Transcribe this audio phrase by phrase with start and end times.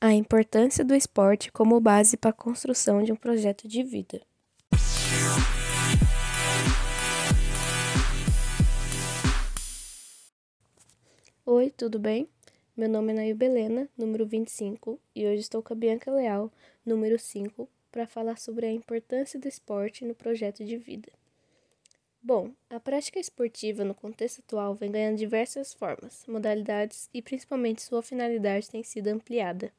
[0.00, 4.22] A importância do esporte como base para a construção de um projeto de vida.
[11.44, 12.28] Oi, tudo bem?
[12.76, 16.52] Meu nome é Nail Belena, número 25, e hoje estou com a Bianca Leal,
[16.86, 21.10] número 5, para falar sobre a importância do esporte no projeto de vida.
[22.22, 28.00] Bom, a prática esportiva no contexto atual vem ganhando diversas formas, modalidades e principalmente sua
[28.00, 29.72] finalidade tem sido ampliada.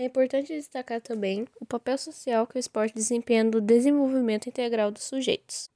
[0.00, 5.02] É importante destacar também o papel social que o esporte desempenha no desenvolvimento integral dos
[5.02, 5.68] sujeitos.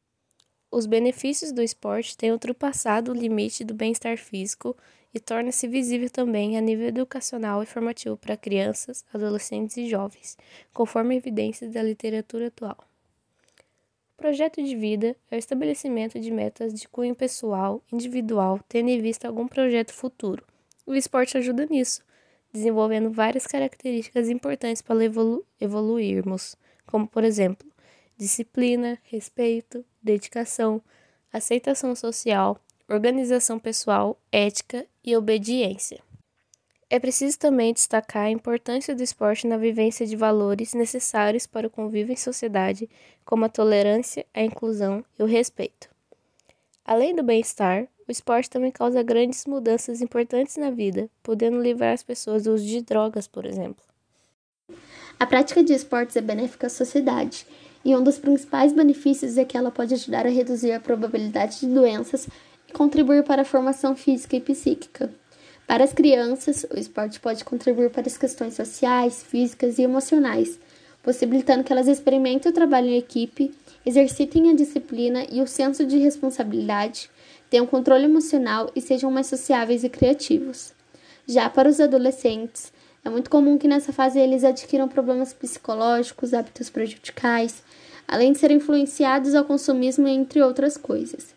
[0.71, 4.75] Os benefícios do esporte têm ultrapassado o limite do bem-estar físico
[5.13, 10.39] e torna-se visível também a nível educacional e formativo para crianças, adolescentes e jovens,
[10.73, 12.79] conforme evidências da literatura atual.
[14.15, 19.03] O projeto de vida é o estabelecimento de metas de cunho pessoal, individual, tendo em
[19.03, 20.43] vista algum projeto futuro.
[20.87, 22.03] O esporte ajuda nisso,
[22.55, 26.55] desenvolvendo várias características importantes para evolu evoluirmos,
[26.87, 27.67] como, por exemplo,
[28.17, 30.81] disciplina, respeito, dedicação,
[31.33, 32.57] aceitação social,
[32.89, 36.01] organização pessoal, ética e obediência.
[36.89, 41.71] É preciso também destacar a importância do esporte na vivência de valores necessários para o
[41.71, 42.89] convívio em sociedade,
[43.25, 45.89] como a tolerância, a inclusão e o respeito.
[46.85, 52.03] Além do bem-estar, o esporte também causa grandes mudanças importantes na vida, podendo livrar as
[52.03, 53.83] pessoas do uso de drogas, por exemplo.
[55.19, 57.47] A prática de esportes é benéfica à sociedade,
[57.85, 61.67] e um dos principais benefícios é que ela pode ajudar a reduzir a probabilidade de
[61.67, 62.29] doenças
[62.69, 65.11] e contribuir para a formação física e psíquica.
[65.67, 70.59] Para as crianças, o esporte pode contribuir para as questões sociais, físicas e emocionais,
[71.03, 73.53] possibilitando que elas experimentem o trabalho em equipe,
[73.85, 77.11] exercitem a disciplina e o senso de responsabilidade,
[77.55, 80.73] tenham controle emocional e sejam mais sociáveis e criativos.
[81.25, 82.73] Já para os adolescentes,
[83.05, 87.63] é muito comum que nessa fase eles adquiram problemas psicológicos, hábitos prejudicais,
[88.09, 91.33] além de serem influenciados ao consumismo, entre outras coisas.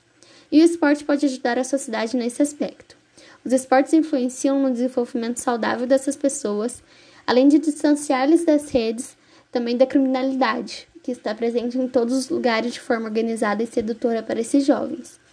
[0.51, 2.97] E o esporte pode ajudar a sociedade nesse aspecto.
[3.45, 6.81] Os esportes influenciam no desenvolvimento saudável dessas pessoas,
[7.27, 9.16] além de distanciá-los das redes,
[9.51, 14.23] também da criminalidade, que está presente em todos os lugares de forma organizada e sedutora
[14.23, 15.26] para esses jovens.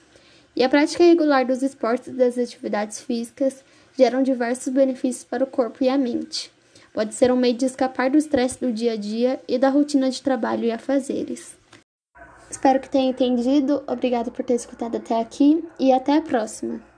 [0.57, 3.65] E a prática regular dos esportes e das atividades físicas
[3.97, 6.53] geram diversos benefícios para o corpo e a mente.
[6.93, 10.09] Pode ser um meio de escapar do estresse do dia a dia e da rotina
[10.09, 11.57] de trabalho e afazeres.
[12.49, 13.83] Espero que tenha entendido.
[13.89, 16.94] Obrigada por ter escutado até aqui e até a próxima.